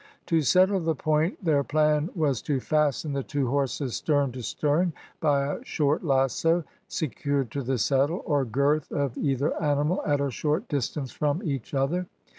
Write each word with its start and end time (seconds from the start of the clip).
To 0.25 0.41
settle 0.41 0.79
the 0.79 0.95
point 0.95 1.45
their 1.45 1.63
plan 1.63 2.09
was 2.15 2.41
to 2.41 2.59
fasten 2.59 3.13
the 3.13 3.21
two 3.21 3.47
horses 3.51 3.95
stern 3.97 4.31
to 4.31 4.41
stern 4.41 4.93
by 5.19 5.45
a 5.53 5.63
short 5.63 6.03
lasso, 6.03 6.63
secured 6.87 7.51
to 7.51 7.61
the 7.61 7.77
saddle, 7.77 8.23
or 8.25 8.43
girth 8.43 8.91
of 8.91 9.15
either 9.15 9.53
animal, 9.61 10.01
at 10.03 10.19
a 10.19 10.31
short 10.31 10.67
distance 10.67 11.11
from 11.11 11.43
each 11.43 11.75
other. 11.75 12.07